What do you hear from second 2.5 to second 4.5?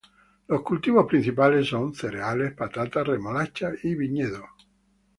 patata, remolacha y viñedo.